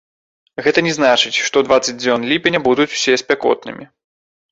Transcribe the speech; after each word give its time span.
Гэта 0.67 0.79
не 0.85 0.93
значыць, 0.97 1.41
што 1.47 1.61
дваццаць 1.67 1.95
дзён 2.03 2.25
ліпеня 2.31 2.61
будуць 2.69 2.87
усе 2.97 3.13
спякотнымі. 3.23 3.85